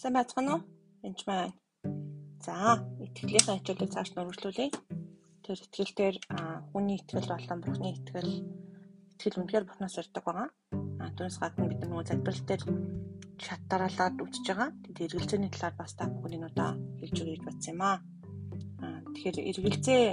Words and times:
Сайн 0.00 0.16
байцгаана 0.16 0.52
уу? 0.56 0.62
Энд 1.04 1.20
маань. 1.28 1.52
За, 2.40 2.80
итгэлийнхээ 3.04 3.60
хичээлийг 3.60 3.92
цааш 3.92 4.08
нь 4.16 4.20
үргэлжлүүлье. 4.24 4.72
Тэр 5.44 5.58
итгэл 5.60 5.92
дээр 5.92 6.16
хүний 6.72 6.96
итгэл 7.04 7.28
болон 7.28 7.60
Бурхны 7.60 7.88
итгэл 8.00 8.32
итгэл 9.12 9.38
үнэхээр 9.44 9.68
Бурхнаас 9.68 10.00
ирдэг 10.00 10.24
байгаа. 10.24 10.48
А 11.04 11.12
түүнээс 11.12 11.36
гадна 11.36 11.68
бид 11.68 11.84
нөгөө 11.84 12.08
залбирал 12.08 12.44
дээр 12.48 12.62
шат 13.44 13.62
дараалаад 13.68 14.16
үтж 14.24 14.40
байгаа. 14.48 14.68
Тэгээд 14.88 15.04
эргэлзээний 15.04 15.52
талаар 15.52 15.76
бас 15.76 15.92
та 15.92 16.08
бүхний 16.08 16.40
удаа 16.48 16.72
хэлж 16.96 17.16
өгье 17.20 17.36
гэж 17.36 17.42
бодсон 17.44 17.72
юм 17.76 17.82
аа. 17.84 17.96
Тэгэхээр 19.04 19.36
эргэлзээ 19.52 20.04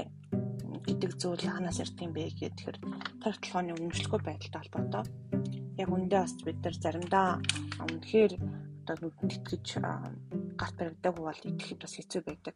гэдэг 0.84 1.12
зүйл 1.16 1.48
ханаас 1.48 1.80
ирдэг 1.80 2.04
юм 2.04 2.12
бэ 2.12 2.28
гэхээр 2.28 2.56
тэгэхээр 2.60 2.78
тарих 3.24 3.40
толгойн 3.40 3.72
үнэмшлэхгүй 3.72 4.20
байдалтай 4.20 4.60
холбоотой. 4.68 5.04
Яг 5.80 5.90
үндэ 5.96 6.20
бас 6.20 6.36
бид 6.44 6.60
нар 6.60 6.76
заримдаа 6.76 7.28
үнэхээр 7.88 8.67
одоо 8.88 9.12
нүдэнд 9.12 9.36
итгэж 9.44 9.68
гарт 10.56 10.76
баригдаг 10.80 11.14
бол 11.20 11.36
итгэхэд 11.36 11.84
бас 11.84 11.94
хэцүү 12.00 12.22
байдаг. 12.24 12.56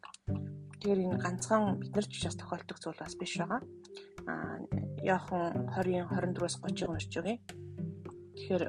Тэгэхээр 0.80 1.04
энэ 1.04 1.20
ганцхан 1.20 1.76
бид 1.76 1.92
нар 1.92 2.06
ч 2.08 2.24
бас 2.24 2.36
тохиолддог 2.40 2.78
зүйл 2.80 2.96
бас 2.96 3.14
биш 3.20 3.36
байгаа. 3.36 3.60
Аа 4.24 4.56
яахан 5.04 5.68
20-ын 5.76 6.08
24-өөс 6.08 6.56
30-ыг 6.64 6.88
уншиж 6.88 7.14
өгье. 7.20 7.36
Тэгэхээр 8.32 8.64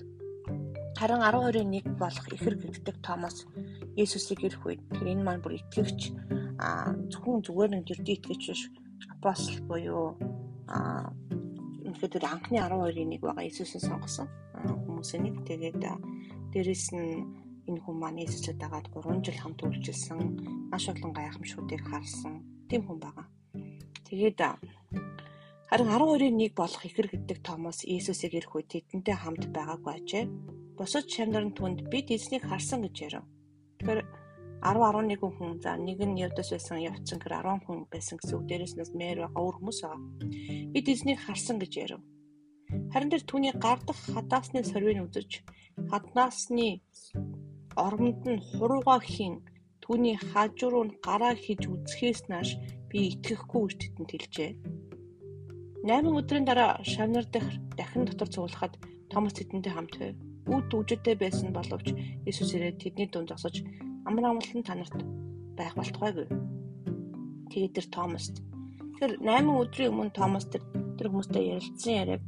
харин 1.00 1.22
12-ын 1.24 1.72
1 1.72 1.96
болох 1.96 2.28
ихэр 2.28 2.56
гэгддэг 2.60 2.98
Томас 3.00 3.48
Есүсийг 3.96 4.44
ирэх 4.44 4.62
үед 4.68 4.82
тэр 4.92 5.08
энэ 5.16 5.24
маань 5.24 5.42
бүр 5.42 5.58
итгэвч 5.58 6.12
аа 6.60 6.92
зөвхөн 7.10 7.42
зүгээр 7.48 7.72
нэг 7.72 7.84
дэрдий 7.88 8.20
итгэвч 8.20 8.44
биш 8.52 8.62
апостол 9.08 9.58
буюу 9.66 10.20
аа 10.68 11.16
тэр 12.04 12.26
анхны 12.28 12.60
12-ын 12.60 13.16
1 13.16 13.24
байгаа 13.24 13.48
Есүсийг 13.48 13.82
сонгосон 13.82 14.28
хүмүүсийн 14.64 15.24
нэг 15.24 15.36
тэгээд 15.48 15.82
дээрэс 16.54 16.94
нь 16.94 17.43
энэ 17.68 17.82
хүн 17.84 17.98
маань 18.00 18.24
Есүсэд 18.26 18.58
дагаад 18.60 18.88
3 18.92 19.24
жил 19.26 19.40
хамт 19.40 19.60
үйлчилсэн 19.64 20.20
маш 20.72 20.86
олон 20.92 21.12
гайхамшгуудыг 21.16 21.82
харсан 21.88 22.34
тийм 22.70 22.82
хүн 22.86 23.00
байгаа. 23.00 23.28
Тэгээд 24.08 24.40
харин 25.70 25.90
12-ын 25.90 26.38
1 26.38 26.60
болох 26.60 26.84
ихэр 26.86 27.08
гэдэг 27.10 27.40
Томос 27.48 27.88
Есүсийг 27.88 28.34
ирэх 28.36 28.54
үед 28.56 28.70
тэдэнтэй 28.72 29.16
хамт 29.18 29.44
байгаагүй 29.56 29.94
ажээ. 29.96 30.26
Босод 30.78 31.06
шамнарын 31.08 31.54
түнд 31.58 31.88
бид 31.92 32.12
эзнийг 32.12 32.44
харсан 32.46 32.84
гэж 32.84 32.96
ярив. 33.08 33.26
Тэгэхээр 33.80 34.00
10 34.64 34.80
11 34.80 35.20
хүн 35.20 35.60
за 35.64 35.76
нэг 35.76 36.00
нь 36.04 36.22
явдас 36.26 36.50
байсан 36.56 36.80
явцсан 36.80 37.20
гэр 37.20 37.34
10 37.42 37.68
хүн 37.68 37.80
байсан 37.92 38.16
гэсэн 38.16 38.36
үг 38.38 38.46
дээрээс 38.48 38.74
нь 38.80 38.98
мэр 39.00 39.18
байгаа 39.28 39.44
өөр 39.44 39.56
хүмүүс 39.60 39.80
байгаа. 39.84 40.02
Бид 40.74 40.86
эзнийг 40.88 41.20
харсан 41.20 41.58
гэж 41.60 41.74
ярив. 41.84 42.02
Харин 42.92 43.12
тэр 43.12 43.24
түүний 43.28 43.54
гардах 43.54 44.00
хадаасны 44.14 44.64
сорвыг 44.64 45.04
үзэж 45.04 45.44
хаднаасны 45.92 46.80
Оронд 47.76 48.22
нь 48.30 48.44
хурууга 48.54 48.98
хийн 49.02 49.42
түүний 49.84 50.18
хажууруу 50.32 50.84
нь 50.88 50.98
гараа 51.06 51.34
хийж 51.36 51.62
үзэхээс 51.74 52.22
нааш 52.30 52.50
би 52.90 52.98
итгэхгүй 53.12 53.64
тэдэнд 53.82 54.10
хэлжээ. 54.12 54.52
8 55.84 56.08
өдрийн 56.08 56.46
дараа 56.48 56.80
шавнар 56.86 57.26
дэх 57.28 57.46
дахин 57.78 58.06
дотор 58.06 58.30
цуглахад 58.32 58.74
Томас 59.12 59.34
тэдэнтэй 59.36 59.74
хамт 59.74 59.94
байв. 60.00 60.16
Үүд 60.48 60.70
үжидтэй 60.72 61.16
байсан 61.20 61.50
боловч 61.52 61.92
Иесус 62.24 62.56
ирээд 62.56 62.80
тэдний 62.80 63.08
дунд 63.12 63.30
зогсож 63.30 63.60
амар 64.08 64.32
амгалан 64.32 64.64
танарт 64.64 64.96
байх 65.58 65.74
болтугайгүй. 65.76 66.28
Тэгээд 67.52 67.76
тэр 67.76 67.88
Томаст 67.92 68.36
тэр 69.00 69.20
8 69.20 69.52
өдрийн 69.52 69.92
өмнө 69.92 70.16
Томас 70.16 70.48
тэр 70.48 70.64
тэр 70.96 71.12
хүмүүстэй 71.12 71.52
ярилцсан 71.60 71.94
яриаг 72.02 72.24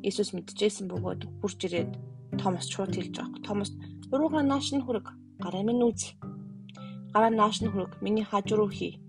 Иесус 0.00 0.32
мэдчихсэн 0.32 0.88
бөгөөд 0.88 1.22
хурж 1.44 1.60
ирээд 1.68 1.92
Томас 2.40 2.66
шууд 2.72 2.96
хэлж 2.96 3.14
байгаа. 3.16 3.44
Томас 3.44 3.70
Урууга 4.12 4.42
нааш 4.42 4.70
нь 4.70 4.84
хүрэг. 4.86 5.06
Гараа 5.42 5.62
минь 5.66 5.82
үз. 5.82 6.14
Гараа 7.12 7.30
нааш 7.34 7.58
нь 7.62 7.70
хүрэг. 7.72 7.98
Миний 8.04 8.22
хажуу 8.22 8.58
руу 8.58 8.70
хий. 8.70 9.02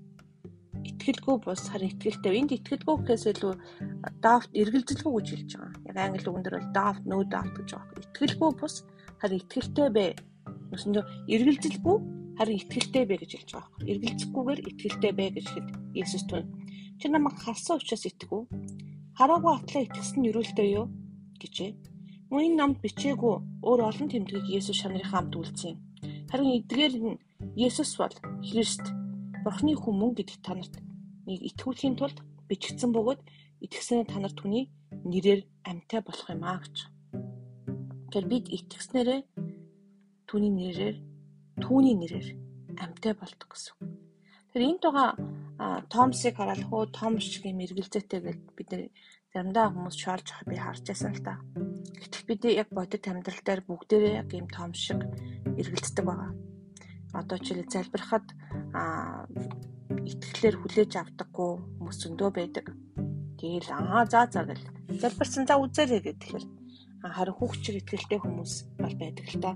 Итгэлгүй 0.89 1.35
бус 1.45 1.61
харин 1.69 1.93
итгэлтэй. 1.93 2.33
Энд 2.39 2.51
итгэлгүй 2.57 2.95
гэхээс 3.05 3.25
илүү 3.37 3.53
daft 4.25 4.49
эргэлзэлгүй 4.57 5.13
гэж 5.13 5.27
хэлж 5.29 5.51
байгаа. 5.53 5.73
Яг 5.89 5.97
англи 6.01 6.25
үгэн 6.29 6.43
дээр 6.43 6.57
бол 6.57 6.73
daft 6.73 7.03
no 7.05 7.17
daft 7.33 7.53
гэж 7.57 7.69
байгаа. 7.77 8.01
Итгэлгүй 8.01 8.51
бус 8.57 8.75
харин 9.21 9.41
итгэлтэй 9.41 9.89
бай. 9.93 10.09
Нүсэндээ 10.71 11.05
эргэлзэлгүй 11.33 11.97
харин 12.37 12.59
итгэлтэй 12.61 13.03
бай 13.05 13.17
гэж 13.21 13.31
хэлж 13.37 13.49
байгаа. 13.53 13.71
Эргэлзэхгүйгээр 13.91 14.59
итгэлтэй 14.69 15.11
бай 15.13 15.29
гэж 15.35 15.45
хэл 15.53 15.69
Есүс 15.93 16.23
түн. 16.29 16.45
Чи 16.97 17.05
намайг 17.09 17.37
харсан 17.37 17.77
учраас 17.77 18.03
итгэв. 18.09 18.49
Хараагүй 19.17 19.53
атлаа 19.53 19.81
итгэсэн 19.85 20.17
нь 20.21 20.29
юрэлтэй 20.29 20.67
юу 20.77 20.85
гэжээ. 21.41 21.86
Энэ 22.27 22.59
намд 22.59 22.77
бичээгүй 22.83 23.35
өөр 23.63 23.81
олон 23.87 24.07
тэмдгийг 24.11 24.51
Есүс 24.51 24.77
шанарын 24.83 25.07
хамт 25.07 25.33
үлдсэн. 25.39 25.79
Харин 26.27 26.59
эдгээр 26.59 26.93
нь 26.99 27.19
Есүс 27.55 27.95
бол 27.95 28.15
Христ 28.43 28.83
Бурхны 29.47 29.73
хүн 29.79 30.11
гэдэгт 30.11 30.43
та 30.43 30.51
нарт 30.51 30.75
нэг 31.23 31.39
итгүүлэхийн 31.55 31.95
тулд 31.95 32.19
бичигдсэн 32.51 32.91
бөгөөд 32.91 33.21
итгэснээр 33.63 34.07
та 34.11 34.19
нар 34.19 34.33
түүний 34.35 34.67
нэрээр 35.07 35.41
амьтаа 35.63 36.01
болох 36.03 36.27
юм 36.27 36.43
аа 36.43 36.59
гэж. 36.59 36.75
Тэгэхээр 38.11 38.27
бид 38.27 38.45
итгэснээрээ 38.51 39.21
түүний 40.27 40.51
нэрээр 40.51 40.97
түүний 41.63 41.95
нэрээр 41.95 42.27
амьтаа 42.75 43.13
болдог 43.15 43.49
гэсэн. 43.51 43.75
Тэгэхээр 44.51 44.67
энд 44.67 44.83
байгаа 44.83 45.09
Томсыг 45.91 46.35
хараад 46.37 46.63
хөө 46.67 46.91
Том 46.91 47.19
шиг 47.19 47.47
юм 47.47 47.63
эргэлзээтэй 47.63 48.19
гэж 48.19 48.37
бид 48.55 48.67
нэр 48.71 48.83
заримдаа 49.33 49.71
хүмүүс 49.71 49.95
шоолж 49.95 50.27
байгаа 50.27 50.51
би 50.51 50.55
харж 50.59 50.83
байсан 50.87 51.11
л 51.15 51.23
та. 51.25 51.33
Гэтэл 51.95 52.23
бид 52.27 52.41
яг 52.51 52.69
бодит 52.75 53.07
амьдрал 53.07 53.41
дээр 53.43 53.61
бүгдээрээ 53.63 54.13
яг 54.21 54.29
ийм 54.35 54.47
том 54.51 54.71
шиг 54.73 54.99
эргэлддэг 55.55 56.05
байгаа. 56.05 56.31
Одоо 57.15 57.37
жишээ 57.39 57.71
залбирахад 57.71 58.27
аа 58.75 59.25
итгэлээр 60.03 60.55
хүлээж 60.59 60.91
авдаггүй 60.99 61.51
хүмүүс 61.79 61.97
зөндөө 62.03 62.29
байдаг. 62.35 62.65
Тэгэл 63.39 63.69
аа 63.71 64.03
за 64.05 64.27
за 64.27 64.43
гэл 64.43 64.63
залбирсан 65.01 65.43
за 65.47 65.55
үзээрэй 65.57 66.01
гэхээр 66.03 66.45
харин 67.03 67.37
хүүхчиг 67.37 67.75
итгэлтэй 67.81 68.19
хүмүүс 68.19 68.53
бол 68.81 68.95
байдаг 68.99 69.25
л 69.31 69.39
доо. 69.43 69.55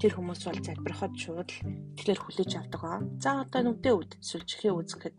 Тэр 0.00 0.12
хүмүүс 0.18 0.40
бол 0.44 0.60
залбирахад 0.60 1.14
шууд 1.16 1.50
итгэлээр 1.96 2.20
хүлээж 2.20 2.52
авдаг 2.58 2.82
аа. 2.84 3.00
За 3.22 3.40
одоо 3.42 3.60
нүдээ 3.64 3.94
үд 3.94 4.10
сүлжихээ 4.20 4.72
үзэхэд 4.74 5.16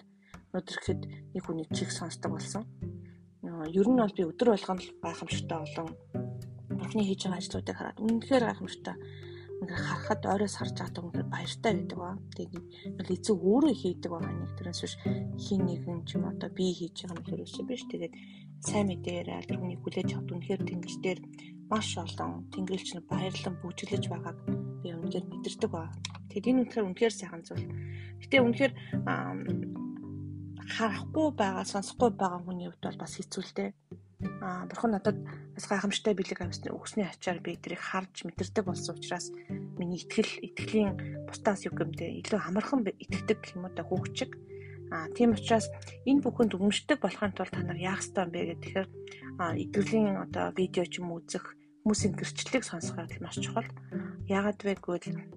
өдөрөхөд 0.53 1.01
нэг 1.33 1.43
хүний 1.43 1.67
чиг 1.73 1.89
сонсдог 1.91 2.31
болсон. 2.35 2.63
Ер 3.45 3.87
нь 3.87 3.99
бол 3.99 4.13
би 4.13 4.23
өдөр 4.27 4.53
болгоно 4.53 4.83
гайхамшигтай 5.01 5.57
болон 5.63 5.89
бурхны 6.79 7.03
хийж 7.03 7.21
байгаа 7.25 7.39
ажлуудыг 7.41 7.75
хараад 7.77 8.03
үнэхээр 8.03 8.43
гайхамшигтай 8.45 8.95
ингээд 9.61 9.83
харахад 9.87 10.21
ойроос 10.33 10.55
харж 10.57 10.75
байгаа 10.75 11.03
үнэхээр 11.05 11.31
баяртай 11.31 11.71
байдаг 11.73 11.97
ба. 11.99 12.09
Тэгээд 12.35 13.11
эцэг 13.15 13.37
өөрөө 13.39 13.75
хийдэг 13.75 14.11
байгаа 14.11 14.33
нэг 14.35 14.51
төрөөс 14.59 14.81
биш 14.83 14.95
хин 15.39 15.61
нэгэн 15.63 15.99
ч 16.03 16.09
юм 16.19 16.23
одоо 16.27 16.49
би 16.51 16.65
хийж 16.75 16.97
байгаа 17.07 17.15
юм 17.15 17.25
хэрвээ 17.25 17.65
биш. 17.69 17.83
Тэгээд 17.87 18.13
сайн 18.67 18.85
мэдээр 18.91 19.27
аль 19.31 19.51
хүний 19.55 19.79
хүлээж 19.79 20.09
авах 20.11 20.33
үнэхээр 20.35 20.61
тэнгэр 20.67 20.95
дээр 20.99 21.19
маш 21.71 21.89
олон 21.95 22.31
тэнгэрлэгч 22.51 22.89
нар 22.93 23.05
баярлан 23.07 23.55
бүжиглэж 23.63 24.03
байгааг 24.11 24.37
би 24.83 24.87
үнэхээр 24.91 25.25
мэдэрдэг 25.31 25.71
ба. 25.71 25.87
Тэгээд 26.29 26.49
энэ 26.51 26.61
үнэхээр 26.67 26.87
үнэхээр 26.91 27.13
сайхан 27.15 27.43
зүйл. 27.47 27.65
Гэтэ 28.21 28.43
үнэхээр 28.43 28.73
харахгүй 30.75 31.27
байгаа, 31.39 31.63
сонсохгүй 31.63 32.09
байгаа 32.11 32.41
хүний 32.43 32.67
хувьд 32.67 32.83
бол 32.83 33.01
бас 33.01 33.13
хэцүү 33.15 33.43
л 33.45 33.53
дээ 33.55 33.71
Аа 34.41 34.65
бурхан 34.69 34.91
надад 34.95 35.17
бас 35.55 35.65
гайхамшигтай 35.69 36.13
бэлэг 36.15 36.39
амьсны 36.41 36.69
өгсний 36.71 37.07
ачаар 37.07 37.39
би 37.39 37.55
тэрийг 37.55 37.81
харж 37.81 38.25
мэдэрдэг 38.25 38.65
болсон 38.65 38.95
учраас 38.97 39.31
миний 39.79 40.01
итгэл 40.01 40.31
итгэлийн 40.41 41.25
бусдаас 41.27 41.65
юу 41.67 41.73
гэмтэй 41.77 42.19
илүү 42.23 42.39
хамархан 42.41 42.85
итгэдэг 42.85 43.55
юм 43.55 43.65
уу 43.67 43.73
да 43.73 43.83
хөгчиг. 43.85 44.31
Аа 44.93 45.09
тийм 45.17 45.33
учраас 45.33 45.67
энэ 46.05 46.21
бүхэнд 46.21 46.57
өмшдөг 46.57 47.01
болохын 47.01 47.33
тулд 47.33 47.53
та 47.53 47.61
нар 47.65 47.79
яах 47.79 48.05
ёстой 48.05 48.25
бэ 48.29 48.55
гэх 48.55 48.61
тэгэхээр 48.61 48.87
итгэлийн 49.65 50.15
одоо 50.21 50.53
видео 50.53 50.85
ч 50.85 51.01
юм 51.01 51.11
үзэх 51.17 51.57
хүмүүсийн 51.83 52.17
гэрчлэлийг 52.17 52.63
сонсоход 52.65 53.13
маш 53.21 53.37
чухал. 53.37 53.69
Яагаад 54.25 54.59
вэ 54.61 54.73
гэвэл 54.79 55.34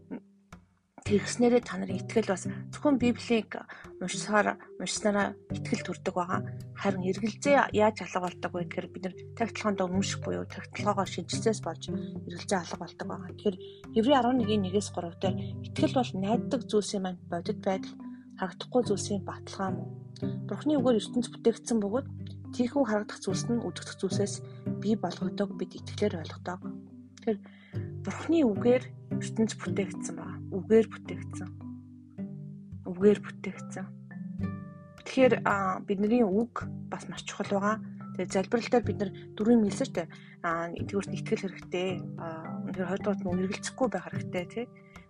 Тэгснээрээ 1.05 1.63
та 1.63 1.79
нарын 1.79 2.01
итгэл 2.01 2.33
бас 2.33 2.49
зөвхөн 2.49 2.97
Библийг 2.99 3.55
уншсаар 4.03 4.59
уншсанараа 4.81 5.37
итгэл 5.53 5.85
төрдөг 5.87 6.15
байгаа. 6.17 6.41
Харин 6.75 7.07
эргэлзээ 7.07 7.75
яаж 7.77 7.97
алга 8.03 8.27
болдог 8.27 8.51
вэ 8.55 8.67
гэхээр 8.67 8.89
бид 8.91 9.05
нар 9.07 9.15
тагтлагаанд 9.39 9.85
өмнөшөх 9.85 10.21
буюу 10.25 10.45
тагтлагаогоо 10.49 11.07
шинжилсээс 11.07 11.61
болж 11.63 11.83
эргэлзээ 11.91 12.59
алга 12.59 12.77
болдог 12.83 13.07
байгаа. 13.09 13.31
Тэгэхээр 13.31 13.57
Еврей 13.99 14.17
11:1-ээс 14.19 14.89
3 14.97 15.23
дээр 15.23 15.37
итгэл 15.67 15.95
бол 15.99 16.11
найддаг 16.19 16.63
зүйлсийн 16.67 17.03
маань 17.03 17.21
бодит 17.31 17.59
байдал 17.63 17.95
харагдахгүй 18.39 18.83
зүйлсийн 18.87 19.23
баталгаа 19.27 19.71
мөн. 19.75 19.89
Бурхны 20.49 20.73
үгээр 20.79 20.99
ертөнц 20.99 21.27
бүтээгдсэн 21.31 21.79
бөгөөд 21.83 22.07
тийхүү 22.55 22.83
харагдах 22.87 23.19
зүйлс 23.23 23.45
нь 23.51 23.63
үдэгдэх 23.67 23.97
зүйлсээс 23.99 24.35
бий 24.83 24.95
болгогддог 24.99 25.51
бид 25.59 25.79
итгэлээр 25.79 26.21
ойлгодог. 26.23 26.61
Тэгэхээр 27.23 27.39
Бурхны 28.05 28.39
үгээр 28.51 28.85
ертөнц 29.19 29.53
бүтээгдсэн 29.59 30.15
байна 30.19 30.28
үгээр 30.53 30.87
бүтээгдсэн. 30.89 31.49
Үгээр 32.89 33.19
бүтээгдсэн. 33.21 33.87
Тэгэхээр 35.05 35.35
бидний 35.89 36.25
үг 36.25 36.69
бас 36.93 37.09
маш 37.09 37.25
чухал 37.25 37.53
байгаа. 37.57 37.77
Тэгээ 38.17 38.35
залбирал 38.35 38.69
дээр 38.69 38.85
бид 38.85 38.99
нар 39.01 39.11
дөрвөн 39.37 39.63
мэлсэн 39.65 39.87
штэ. 39.89 40.05
Аа 40.45 40.69
тэгвэрт 40.75 41.17
итгэл 41.17 41.45
хэрэгтэй. 41.49 41.89
Аа 42.21 42.61
өнөөдөр 42.69 42.99
20 42.99 43.05
дугаар 43.05 43.19
нь 43.25 43.43
үргэлжлэхгүй 43.49 43.89
байх 43.89 44.07
хэрэгтэй 44.09 44.45
тий. 44.49 44.67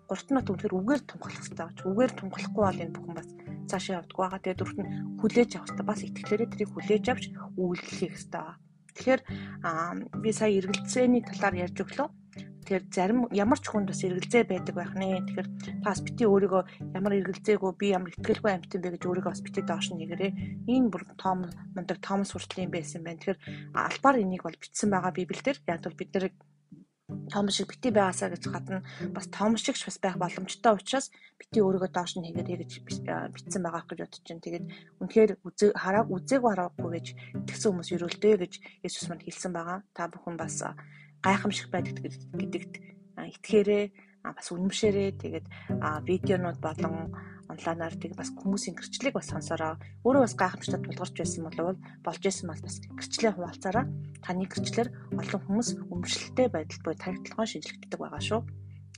гурт 0.08 0.29
нь 0.32 0.40
үнэхээр 0.40 0.73
үгээр 0.73 1.02
тунхлах 1.05 1.37
хэрэгтэй 1.37 1.64
байна. 1.69 1.84
Үгээр 1.84 2.12
тунхлахгүй 2.17 2.64
бол 2.64 2.82
энэ 2.84 2.94
бүхэн 2.96 3.17
бас 3.19 3.29
цаашаа 3.69 3.99
явдаггүй 4.00 4.23
байгаа. 4.25 4.41
Тэгээд 4.41 4.61
дөрөвт 4.61 4.81
нь 4.81 4.93
хүлээж 5.20 5.50
авах 5.52 5.67
хэрэгтэй. 5.69 5.87
Бас 5.88 6.00
итгэлээрээ 6.08 6.49
тэрийг 6.49 6.70
хүлээж 6.73 7.05
авч 7.12 7.25
үйлчлэх 7.61 8.00
хэрэгтэй 8.17 8.41
байна. 8.41 8.56
Тэгэхээр 8.96 9.20
би 10.25 10.31
сая 10.32 10.50
эргэлзээний 10.58 11.23
талаар 11.29 11.55
ярьж 11.69 11.76
өглөө. 11.84 12.08
Тэгэхээр 12.69 12.85
зарим 12.93 13.20
ямар 13.32 13.56
ч 13.56 13.73
хүнд 13.73 13.88
бас 13.88 14.05
эргэлзээ 14.05 14.44
байдаг 14.44 14.76
байх 14.76 14.93
нэ. 14.93 15.25
Тэгэхээр 15.25 15.49
тас 15.81 16.05
бити 16.05 16.29
өөрийгөө 16.29 16.93
ямар 16.93 17.17
эргэлзээгүй 17.17 17.73
би 17.81 17.97
ямар 17.97 18.12
ихтгэлгүй 18.12 18.53
амьтан 18.53 18.81
бэ 18.85 18.93
гэж 18.93 19.03
өөрийгөө 19.09 19.32
бас 19.32 19.41
бити 19.41 19.65
доош 19.65 19.88
нь 19.88 19.97
нэгэрээ. 20.05 20.69
Энэ 20.69 20.93
бүр 20.93 21.09
том 21.17 21.49
мундаг 21.73 21.97
Томас 22.05 22.37
хүртлийн 22.37 22.69
байсан 22.69 23.09
байна. 23.09 23.25
Тэгэхээр 23.25 23.41
албаар 23.73 24.20
энийг 24.20 24.44
бол 24.44 24.61
бичсэн 24.61 24.93
байгаа 24.93 25.17
Библиэлд. 25.17 25.65
Яг 25.65 25.81
бол 25.81 25.97
бид 25.97 26.12
нэр 26.12 26.29
том 27.32 27.49
шиг 27.49 27.73
бити 27.73 27.88
байгаасаа 27.88 28.37
гэж 28.37 28.44
гадна 28.53 28.85
бас 29.17 29.26
том 29.32 29.56
шигч 29.56 29.88
бас 29.88 29.97
байх 29.97 30.20
боломжтой 30.20 30.76
учраас 30.76 31.09
бити 31.41 31.65
өөрийгөө 31.65 31.88
доош 31.88 32.20
нь 32.20 32.29
хийгээд 32.29 32.69
гэж 32.69 32.73
битсэн 32.85 33.65
байгаа 33.65 33.88
гэж 33.88 33.99
бодож 34.05 34.25
байна. 34.29 34.44
Тэгээд 34.44 34.65
үнэхээр 35.00 35.31
үзээ 35.41 35.70
харааг 35.73 36.12
үзээгүй 36.12 36.50
хараагүй 36.53 36.91
гэж 37.00 37.06
итгэсэн 37.49 37.69
хүмүүс 37.73 37.91
өрөөлдөө 37.97 38.35
гэж 38.44 38.53
Есүс 38.85 39.09
манд 39.09 39.25
хэлсэн 39.25 39.53
байгаа. 39.56 39.79
Та 39.97 40.12
бүхэн 40.12 40.37
бас 40.37 40.61
гайхамшиг 41.25 41.69
байдаг 41.70 41.99
гэдэгт 42.03 42.75
итгэхээрээ 43.19 43.85
бас 44.23 44.49
үнэмшээрээ 44.53 45.11
тэгээд 45.23 45.47
видеонууд 46.06 46.59
болон 46.61 47.15
онлайнаар 47.49 47.97
тэг 47.97 48.12
бас 48.12 48.29
хүмүүсийн 48.37 48.76
гэрчлэлийг 48.76 49.17
бас 49.17 49.32
сонсороо 49.32 49.81
өөрөө 50.05 50.23
бас 50.25 50.37
гайхамшигтай 50.37 50.81
тулгарч 50.85 51.15
байсан 51.17 51.43
болов 51.49 51.67
болж 52.05 52.23
байсан 52.23 52.47
бол 52.49 52.62
бас 52.62 52.76
гэрчлэлээ 52.85 53.32
хуваалцаараа 53.35 53.85
таны 54.20 54.44
гэрчлэлээр 54.47 54.88
олон 55.17 55.41
хүмүүс 55.49 55.69
өмчлөлтэй 55.88 56.49
байдал 56.53 56.81
буюу 56.85 57.00
тархитлогоо 57.00 57.47
шинжлэгддэг 57.49 57.99
байгаа 58.00 58.23
шүү. 58.23 58.41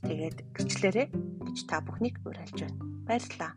Тэгээд 0.02 0.38
гэрчлэлээрээ 0.56 1.06
гэж 1.46 1.58
та 1.70 1.78
бүхнийг 1.84 2.16
уриалж 2.26 2.58
байна. 2.58 2.82
Баярлалаа. 3.06 3.52